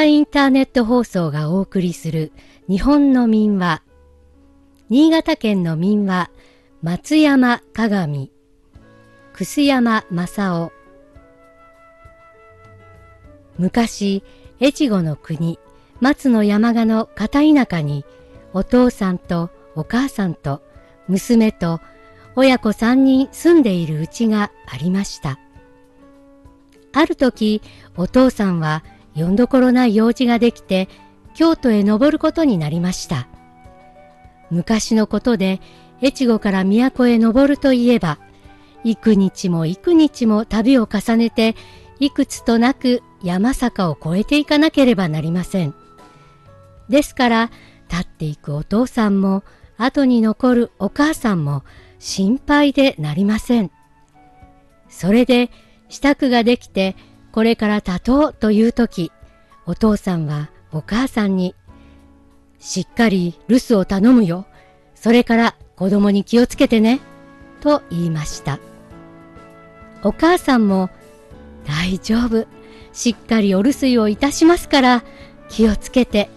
[0.00, 2.32] インターネット放送がお送りする
[2.66, 3.82] 日本の民話。
[4.88, 6.30] 新潟県の民話、
[6.82, 8.32] 松山鏡、
[9.34, 10.72] 楠山正夫。
[13.58, 14.24] 昔、
[14.60, 15.58] 越後の国、
[16.00, 18.04] 松の山鹿の片田舎に、
[18.54, 20.62] お父さんとお母さんと
[21.06, 21.80] 娘と
[22.34, 25.38] 親子三人住んでいるうちがありました。
[26.92, 27.62] ある時、
[27.96, 28.84] お父さんは
[29.14, 30.88] よんどころない用事ができて、
[31.34, 33.28] 京都へ登ることになりました。
[34.50, 35.60] 昔のことで、
[36.02, 38.18] 越後から都へ登るといえば、
[38.84, 41.54] 幾日も幾日も旅を重ねて、
[42.00, 45.74] いくつとなく山坂を越えていかなければなりません。
[46.88, 47.50] ですから、
[47.88, 49.44] 立っていくお父さんも、
[49.78, 51.64] 後に残るお母さんも
[51.98, 53.70] 心配でなりません。
[54.88, 55.50] それで、
[55.88, 56.96] 支度ができて、
[57.32, 59.10] これから立とうという時、
[59.64, 61.54] お父さんはお母さんに、
[62.58, 64.46] しっかり留守を頼むよ。
[64.94, 67.00] それから子供に気をつけてね。
[67.60, 68.58] と言いました。
[70.02, 70.90] お母さんも、
[71.66, 72.46] 大丈夫。
[72.92, 75.04] しっかりお留守をいたしますから、
[75.48, 76.28] 気をつけて、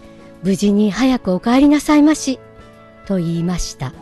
[0.44, 2.40] 無事に早くお帰りなさいまし。
[3.06, 3.94] と言いました。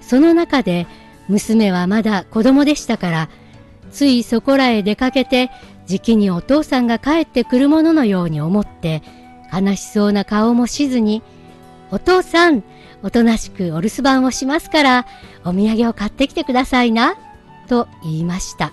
[0.00, 0.86] その中で、
[1.28, 3.28] 娘はまだ子供でしたから、
[3.94, 5.50] ついそこらへ出かけて、
[5.86, 9.02] じきにお父さんが帰ってくるもののように思って、
[9.52, 11.22] 悲しそうな顔もしずに、
[11.92, 12.64] お父さん、
[13.04, 15.06] おとなしくお留守番をしますから、
[15.44, 17.14] お土産を買ってきてくださいな、
[17.68, 18.72] と言いました。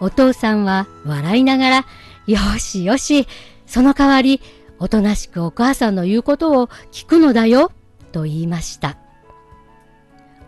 [0.00, 1.86] お父さんは笑いながら、
[2.26, 3.28] よしよし、
[3.66, 4.40] その代わり、
[4.78, 7.70] おとなしくお母さんの言うことを聞くのだよ、
[8.12, 8.96] と言いました。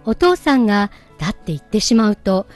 [0.07, 2.47] お父さんが立って行ってしまうと、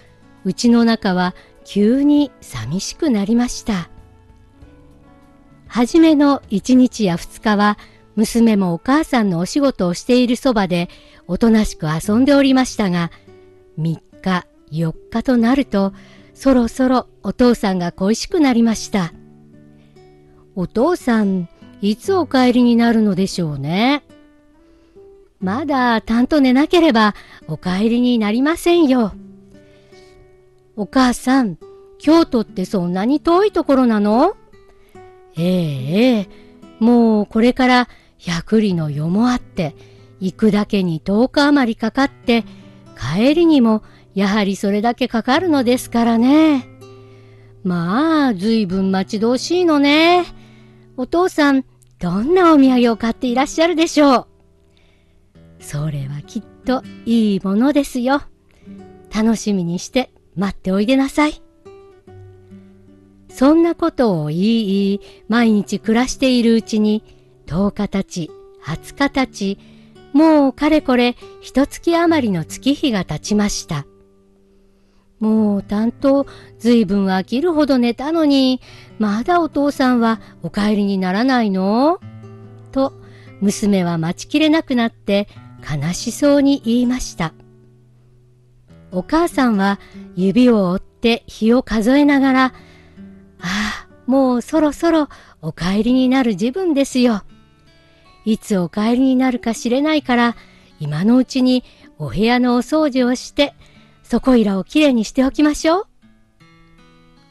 [0.47, 3.91] うちの中は急に寂しくなりました。
[5.67, 7.77] はじめの一日や二日は
[8.15, 10.89] 娘もお母さんのお仕事をしているそばで
[11.27, 13.11] おとなしく遊んでおりましたが、
[13.77, 15.93] 三日、四日となると
[16.33, 19.13] そろそろお父さんが恋しくなりました。
[20.55, 21.49] お父さん、
[21.83, 24.05] いつお帰りになるのでしょうね。
[25.41, 27.17] まだたんと寝なければ
[27.49, 29.13] お帰りになりませんよ。
[30.77, 31.59] お母さん、
[31.99, 34.37] 京都ってそんなに遠いところなの？
[35.37, 36.29] ええええ、
[36.81, 37.89] もうこれから
[38.19, 39.75] 百里の世もあって、
[40.21, 42.45] 行くだけに10日余りかかって、
[42.97, 43.83] 帰りにも
[44.15, 46.69] やはりそれだけかかるのですからね。
[47.65, 50.25] まあ、ずいぶん待ち遠しいのね。
[50.97, 51.65] お父さん、
[51.99, 54.27] どんなお土産を買っていらっしゃるでしょう？
[55.59, 58.23] それはきっといいものですよ。
[59.15, 61.43] 楽しみにして待っておいでなさい。
[63.29, 67.03] そんなことを言い、毎日暮らしているうちに、
[67.47, 68.31] 10日たち、
[68.65, 69.59] 20日たち、
[70.13, 73.87] もうかれこれ一月余りの月日が経ちました。
[75.21, 76.27] もう担当
[76.59, 78.61] ずいぶん飽きるほど寝たのに、
[78.99, 82.01] まだお父さんはお帰りにならないの？
[82.73, 82.93] と、
[83.41, 85.29] 娘は待ちきれなくなって
[85.63, 87.35] 悲しそうに言いました。
[88.93, 89.79] お母さんは
[90.15, 92.53] 指を折って日を数えながら、あ
[93.41, 95.09] あ、もうそろそろ
[95.43, 97.23] お帰りになる時分ですよ。
[98.25, 100.37] いつお帰りになるか知れないから、
[100.81, 101.65] 今のうちに
[101.99, 103.55] お部屋のお掃除をして、
[104.03, 105.87] そこいらをきれいにしておきましょう。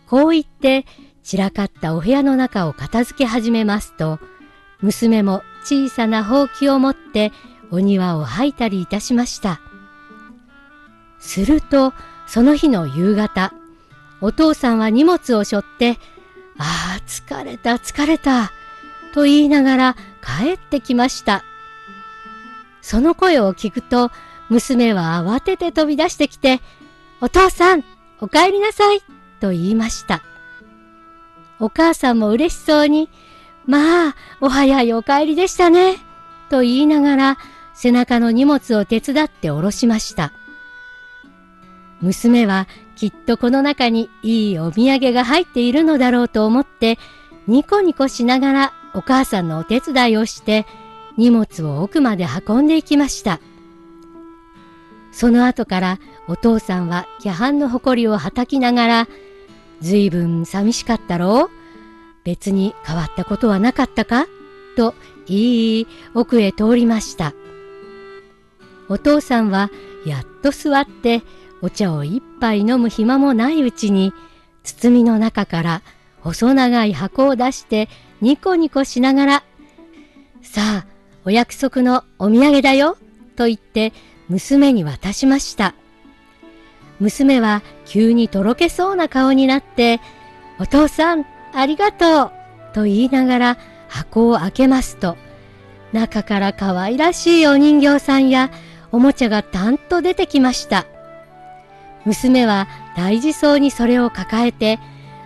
[0.07, 0.85] こう言って、
[1.23, 4.19] 散らかったお部屋の中を片付け始めますと、
[4.81, 7.31] 娘も小さなほうきを持って
[7.71, 9.59] お庭を吐いたりいたしました。
[11.25, 11.94] すると、
[12.28, 13.53] その日の夕方、
[14.22, 16.00] お父さんは荷物を背負って、
[16.58, 18.52] ああ、疲れた、疲れた、
[19.13, 21.44] と言いながら帰ってきました。
[22.81, 24.12] その声を聞くと、
[24.50, 26.62] 娘は慌てて飛び出してきて、
[27.19, 27.84] お父さん、
[28.21, 29.01] お帰りなさい、
[29.39, 30.21] と言いました。
[31.60, 33.10] お母さんも嬉しそうに、
[33.66, 35.98] まあ、お早いお帰りでしたね、
[36.50, 37.38] と言いながら、
[37.74, 40.31] 背中の荷物を手伝って下ろしました。
[42.06, 47.00] 娘はきっとこの中にいいお土産が入っているのだろうと思って
[47.48, 50.68] ニコニコしながらお母さんのお手伝いをして
[51.18, 53.40] 荷物を奥まで運んでいきました。
[55.12, 59.07] その後からお父さんは規範の誇りをはたきながら
[59.81, 61.46] ずいぶん寂しかったろ？
[61.46, 61.50] う
[62.24, 64.28] 別に変わったことはなかったか？
[64.75, 64.94] と
[65.28, 67.34] いい奥へ通りました。
[68.90, 69.72] お父さんは
[70.06, 71.24] やっと座って
[71.62, 74.13] お茶を一杯飲む暇もないうちに、
[74.63, 75.81] 包みの中から
[76.22, 77.88] 細長い箱を出して
[78.22, 79.44] ニコニコしながら、
[80.42, 80.86] さあ、
[81.25, 82.98] お約束のお土産だよ、
[83.36, 83.94] と言って
[84.30, 85.74] 娘に渡しました。
[87.00, 90.00] 娘は急にとろけそうな顔になって、
[90.60, 92.31] お父さん、ありがとう、
[92.74, 93.57] と言いながら
[93.88, 95.18] 箱を開けますと、
[95.94, 98.52] 中から可愛らしいお人形さんや
[98.92, 100.86] おもちゃがたんと出てきました。
[102.06, 104.80] 娘は大事そうにそれを抱えて、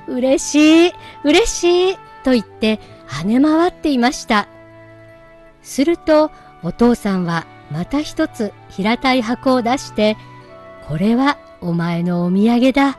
[0.07, 0.91] 嬉しい、
[1.23, 4.47] 嬉しい、と言って跳ね回っていました。
[5.61, 6.31] すると
[6.63, 10.17] お父さんはまた一つ平たい箱を出して、
[10.87, 12.97] これはお前のお土産だ、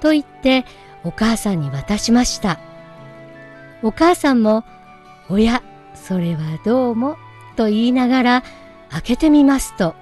[0.00, 0.64] と言って
[1.04, 2.58] お母さんに渡しました。
[3.82, 4.64] お母さんも、
[5.28, 5.62] おや、
[5.94, 7.16] それはどうも、
[7.56, 8.44] と言いながら
[8.90, 9.94] 開けてみますと、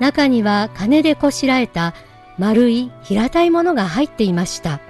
[0.00, 1.94] 中には金でこしらえた
[2.38, 4.80] 丸い平たいものが入っていました。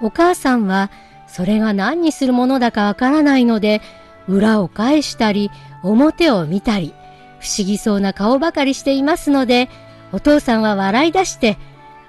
[0.00, 0.90] お母さんは
[1.26, 3.80] それが何にするものだかわからないので、
[4.28, 5.50] 裏を返したり
[5.82, 6.94] 表を見たり、
[7.40, 9.68] 不思議そうな顔ばかりしていますので、
[10.12, 11.58] お父さんは笑い出して、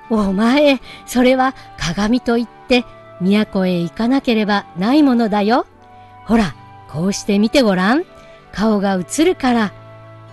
[0.10, 2.86] お前、それは鏡と言って、
[3.22, 5.66] 都へ行かなければないものだよ。
[6.26, 6.54] ほら、
[6.92, 8.04] こうして見てごらん。
[8.52, 9.74] 顔が映るから。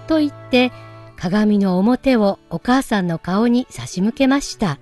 [0.06, 0.72] と言って、
[1.20, 4.78] 鏡の表をお母さんの顔に差し向けました。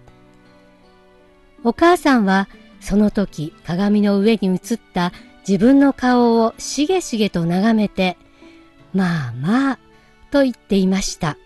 [1.65, 2.49] お母さんは
[2.79, 5.13] その時鏡の上に映った
[5.47, 8.17] 自分の顔をしげしげと眺めて、
[8.95, 9.79] まあまあ、
[10.31, 11.37] と言っていました。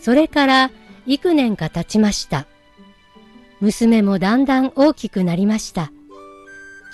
[0.00, 0.70] それから
[1.06, 2.46] 幾年か経ちました。
[3.60, 5.90] 娘もだんだん大きくなりました。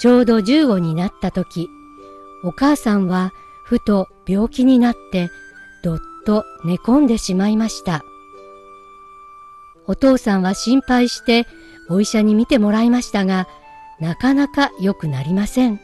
[0.00, 1.69] ちょうど15になった時、
[2.44, 5.31] お母さんはふと病気になって
[5.82, 8.05] どっと寝込んでしまいました。
[9.87, 11.46] お父さんは心配して
[11.88, 13.49] お医者に診てもらいましたが、
[14.00, 15.81] なかなか良くなりません。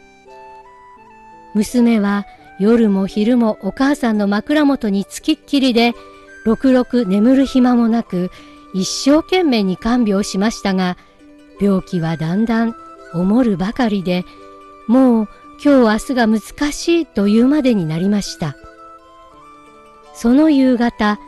[1.55, 2.27] 娘は
[2.59, 5.95] 夜も昼もお母さんの枕元につきっきりで、
[6.45, 8.31] ろくろく眠る暇もなく、
[8.75, 10.97] 一生懸命に看病しましたが、
[11.61, 12.75] 病気はだんだん
[13.13, 14.25] 思るばかりで、
[14.87, 15.29] もう
[15.63, 18.57] 今日明日が難しいというまでになりました。
[20.15, 21.19] その夕方、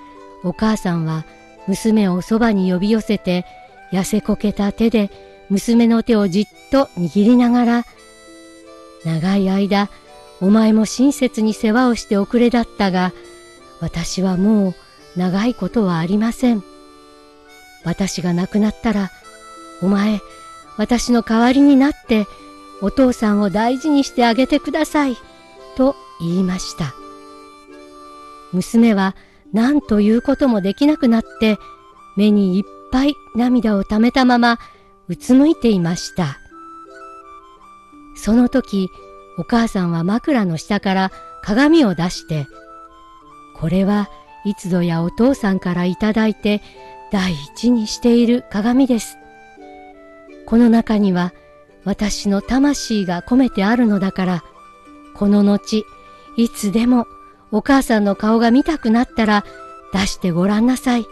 [0.43, 1.27] お母さんは
[1.69, 3.45] 娘をそばに呼び寄せて、
[3.93, 5.11] 痩せこけた手で
[5.51, 7.85] 娘の手をじっと握りながら、
[9.05, 9.91] 長い間、
[10.41, 13.13] お前も親切に世話をしておくれだったが、
[13.81, 14.75] 私はもう
[15.15, 16.63] 長いことはありません。
[17.85, 19.11] 私が亡くなったら、
[19.83, 20.21] お前、
[20.79, 22.27] 私の代わりになって
[22.83, 25.17] お父さんを大事にしてあげてください、
[25.77, 26.93] と言いました。
[28.53, 29.17] 娘は
[29.53, 31.59] 何ということもできなくなって、
[32.17, 34.59] 目にいっぱい涙をためたまま
[35.09, 36.39] うつむいていました。
[38.17, 38.89] その時、
[39.39, 41.13] お母さんは枕の下から
[41.43, 42.47] 鏡を出して、
[43.57, 44.11] これは
[44.45, 46.61] いつぞやお父さんからいただいて
[47.13, 49.17] 第一にしている鏡です。
[50.47, 51.33] この中には
[51.85, 54.45] 私の魂が込めてあるのだから、
[55.15, 55.87] この後、
[56.37, 57.07] いつでも
[57.51, 59.45] お母さんの顔が見たくなったら
[59.93, 61.07] 出してごらんなさい。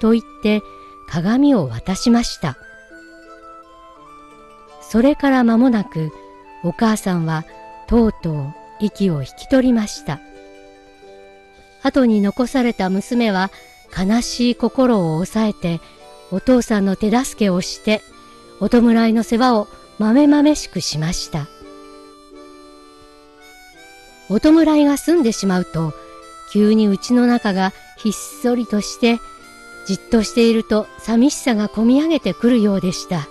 [0.00, 0.62] と言って
[1.08, 2.56] 鏡を渡しました。
[4.80, 6.10] それから間もなく
[6.64, 7.44] お母さんは
[7.88, 10.20] とうとう息を引き取りました。
[11.82, 13.50] 後に残された娘は
[13.96, 15.80] 悲しい心を抑えて
[16.30, 18.02] お父さんの手助けをして
[18.60, 21.46] お弔いの世話をまめまめしくしました。
[24.30, 25.92] お弔いが済んでしまうと、
[26.52, 29.18] 急に家の中がひっそりとして、
[29.86, 33.26] じっとしていると寂しさがこみ上げてくるようでした。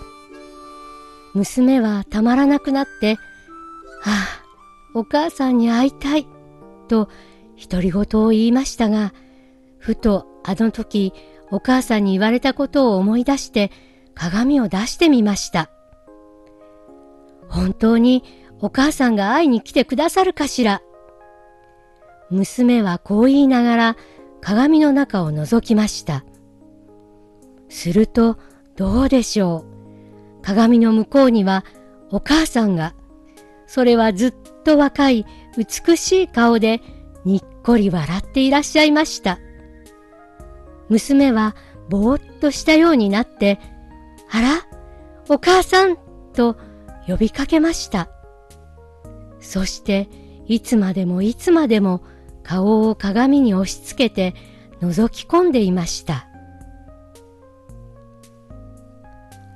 [1.33, 3.15] 娘はたまらなくなって、
[4.01, 4.43] はあ、
[4.93, 6.27] お母さんに会いたい、
[6.88, 7.09] と
[7.69, 9.13] 独り言を言いましたが、
[9.77, 11.13] ふとあの時
[11.51, 13.71] お母さんに言われたことを思い出して
[14.15, 15.69] 鏡を出してみました。
[17.49, 18.23] 本当に
[18.59, 20.81] お母さんが会いに来てくださるかしら。
[22.29, 23.97] 娘はこう言いながら
[24.41, 26.25] 鏡の中を覗きました。
[27.69, 28.37] すると
[28.75, 29.65] どうでしょ
[30.41, 30.43] う。
[30.43, 31.65] 鏡の向こうには
[32.11, 32.93] お母さんが、
[33.65, 35.25] それはずっと若い
[35.57, 36.81] 美しい顔で
[37.25, 39.39] にっこり笑っていらっしゃいました。
[40.89, 41.55] 娘は
[41.89, 43.59] ぼーっとしたようになって、
[44.29, 44.67] あら
[45.29, 45.97] お母さん
[46.33, 46.55] と
[47.07, 48.09] 呼びかけました。
[49.39, 50.09] そして
[50.47, 52.01] いつまでもいつまでも
[52.43, 54.35] 顔を鏡に押し付けて
[54.81, 56.27] 覗き込んでいました。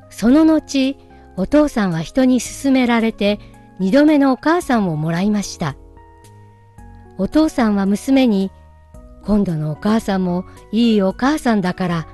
[0.09, 0.97] その後、
[1.37, 3.39] お父さんは人に勧められて
[3.79, 5.75] 二度目のお母さんをもらいました。
[7.17, 8.51] お父さんは娘に、
[9.23, 12.07] 今度のお母さんもいいお母さんだから、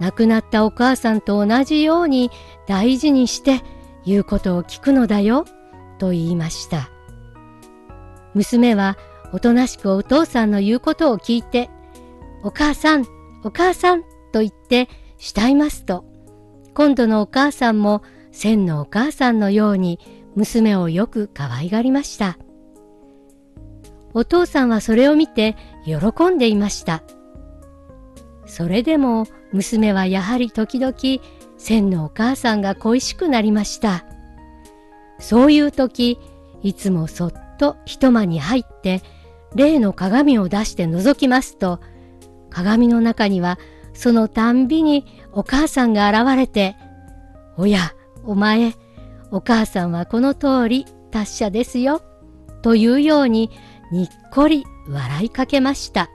[0.00, 2.30] 亡くなったお母さんと同じように
[2.66, 3.62] 大事にして
[4.06, 5.44] 言うことを聞くのだよ、
[5.98, 6.90] と言いました。
[8.34, 8.96] 娘は
[9.32, 11.70] おとなしくお父さんの言うことを聞いて、
[12.42, 13.06] お母さん、
[13.44, 16.04] お母さんと言って慕いますと、
[16.74, 19.98] 今度のお母さんも千のお母さんのように
[20.34, 22.36] 娘をよく可愛がりました。
[24.12, 27.02] お父さんはそれを見て喜んでいました。
[28.46, 30.94] それでも娘はやはり時々
[31.64, 34.04] 千のお母さんが恋しくなりました。
[35.18, 36.18] そういう時、
[36.62, 39.00] いつもそっと一間に入って
[39.54, 41.80] 例の鏡を出して覗きますと、
[42.50, 43.58] 鏡の中には
[43.94, 46.76] そのたんびにお母さんが現れて、
[47.56, 47.94] おや、
[48.24, 48.74] お前、
[49.30, 52.02] お母さんはこの通り達者ですよ、
[52.60, 53.50] というように
[53.90, 56.10] にっこり笑いかけました。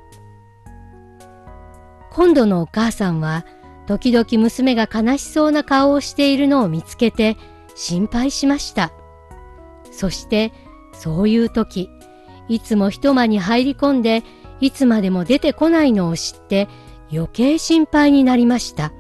[2.12, 3.48] 今度のお母さんは、
[3.90, 7.38] 時々娘が悲しそうな顔をしているのを見つけて
[7.74, 8.94] 心配しました。
[9.92, 10.54] そして、
[10.94, 11.90] そういう時、
[12.48, 14.24] いつも一間に入り込んで、
[14.62, 16.68] いつまでも出てこないのを知って
[17.12, 18.94] 余計心配になりました。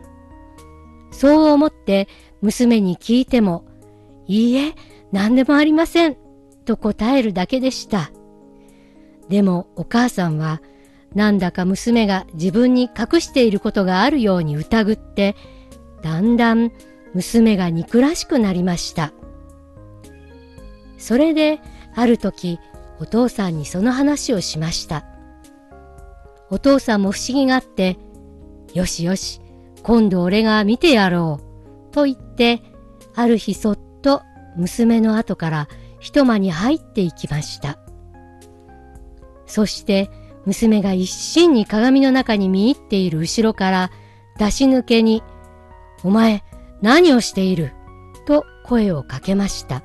[1.11, 2.07] そう思って
[2.41, 3.65] 娘に聞いても、
[4.25, 4.73] いいえ、
[5.11, 6.17] 何でもありません、
[6.65, 8.09] と答えるだけでした。
[9.29, 10.63] でもお母さんは、
[11.15, 15.35] なんだか娘が自分に隠していることがあるように疑って、
[16.01, 16.71] だんだん
[17.13, 19.11] 娘が憎らしくなりました。
[20.97, 21.59] それで、
[21.95, 22.59] ある時、
[22.99, 25.05] お父さんにその話をしました。
[26.49, 27.97] お父さんも不思議があって、
[28.73, 29.41] よしよし、
[29.81, 31.39] 今度俺が見てやろ
[31.89, 32.61] う、と言って、
[33.15, 34.21] ある日そっと
[34.55, 35.67] 娘の後から
[35.99, 37.79] 一間に入っていきました。
[39.45, 40.11] そして
[40.49, 43.91] 娘が一心に鏡の中に見入っている後ろから
[44.39, 45.21] 出し抜けに、
[46.03, 46.43] お前
[46.81, 47.73] 何をしている？
[48.25, 49.83] と声をかけました。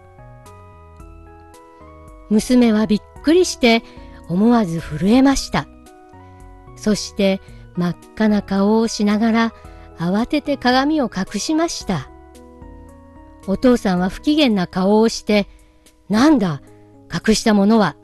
[2.30, 3.82] 娘はびっくりして
[4.30, 5.66] 思わず震えました。
[6.76, 7.42] そして
[7.76, 9.52] 真っ赤な顔をしながら
[9.98, 12.08] 慌てて鏡を隠しました。
[13.46, 15.46] お父さんは不機嫌な顔をして、
[16.08, 16.62] なんだ、
[17.12, 17.96] 隠したものは、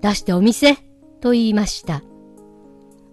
[0.00, 0.78] 出してお見せ、
[1.22, 2.02] と言いました。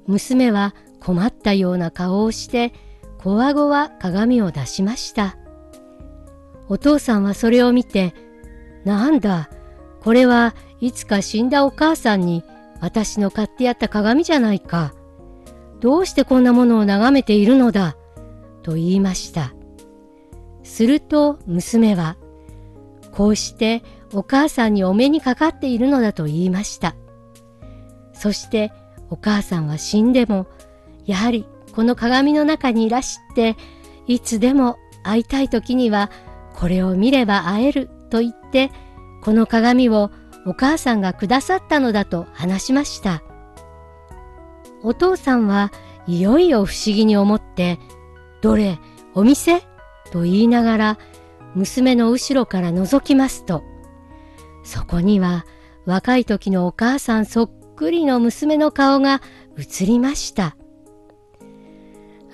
[0.07, 2.73] 娘は困ったような顔をして、
[3.19, 5.37] こわごわ鏡を出しました。
[6.67, 8.13] お父さんはそれを見て、
[8.83, 9.49] なんだ、
[10.01, 12.43] これはいつか死んだお母さんに
[12.81, 14.93] 私の買ってやった鏡じゃないか。
[15.79, 17.95] どうしてこんなものを眺めているのだ
[18.63, 19.53] と言いました。
[20.63, 22.17] すると娘は、
[23.11, 26.95] こうしてお母さんにお目にかかっているのだと言いました。
[28.19, 28.73] そして
[29.09, 30.45] お母さんは死んでも、
[31.05, 33.55] やはりこの鏡の中にいらして、
[34.07, 36.11] いつでも会いたい時には
[36.53, 38.71] これを見れば会えると言って、
[39.21, 40.11] この鏡を
[40.45, 43.23] お母さんがくださったのだと話しました。
[44.83, 45.71] お父さんは
[46.05, 47.79] いよいよ不思議に思って、
[48.41, 48.79] どれ、
[49.13, 49.61] お店？
[50.11, 50.97] と言いながら
[51.55, 53.63] 娘の後ろから覗きますと、
[54.63, 55.45] そこには
[55.85, 59.21] 若い時のお母さんそっくりの娘の顔が
[59.57, 60.57] 映りました。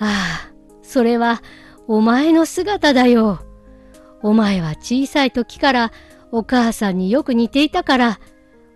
[0.00, 1.40] ああ、それは
[1.86, 3.38] お前の姿だよ。
[4.24, 5.92] お前は小さい時から
[6.32, 8.18] お母さんによく似ていたから、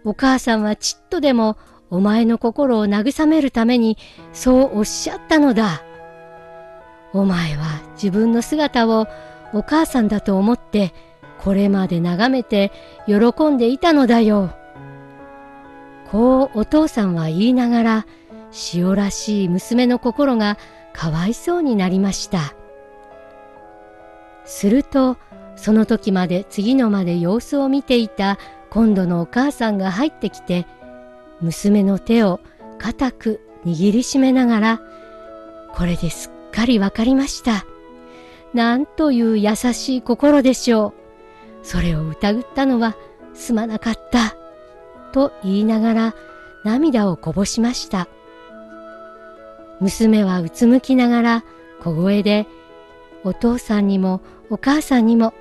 [0.05, 1.57] お母さんはちっとでも
[1.91, 3.99] お前の心を慰めるために
[4.33, 5.83] そうおっしゃったのだ。
[7.12, 9.09] お前は自分の姿を
[9.53, 10.95] お母さんだと思って
[11.41, 12.71] これまで眺めて
[13.09, 14.60] 喜んでいたのだよ。
[16.11, 18.07] こうお父さんは言いながら
[18.75, 20.59] 塩らしい娘の心が
[20.93, 22.55] かわいそうになりました。
[24.45, 25.17] すると
[25.55, 28.38] その時まで次のまで様子を見ていた
[28.71, 30.67] 今度のお母さんが入ってきて
[31.40, 32.40] 娘の手を
[32.79, 34.81] 固く握りしめながら
[35.73, 37.64] これですっかりわかりました。
[38.52, 40.88] なんという優しい心でしょ
[41.62, 41.67] う。
[41.67, 42.97] それを疑ったのは
[43.33, 44.39] すまなかった。
[45.12, 46.14] と言いながら
[46.64, 48.09] 涙をこぼしました。
[49.81, 51.45] 娘はうつむきながら
[51.83, 52.47] 小声で
[53.25, 55.33] お父さんにもお母さんにも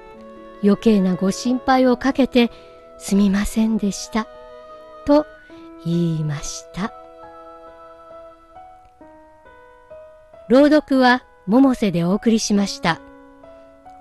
[0.63, 2.51] 余計なご心配をかけて
[2.97, 4.27] すみませんでした。
[5.05, 5.25] と
[5.85, 6.93] 言いました。
[10.49, 12.99] 朗読は百瀬でお送りしました。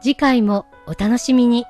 [0.02, 1.64] 次回もお楽しみに。